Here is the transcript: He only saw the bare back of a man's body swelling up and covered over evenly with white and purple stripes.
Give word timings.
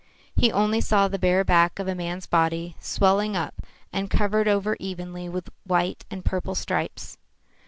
He 0.35 0.51
only 0.51 0.81
saw 0.81 1.07
the 1.07 1.19
bare 1.19 1.43
back 1.43 1.77
of 1.77 1.87
a 1.87 1.93
man's 1.93 2.25
body 2.25 2.75
swelling 2.79 3.35
up 3.37 3.61
and 3.93 4.09
covered 4.09 4.47
over 4.47 4.75
evenly 4.79 5.29
with 5.29 5.49
white 5.63 6.05
and 6.09 6.25
purple 6.25 6.55
stripes. 6.55 7.19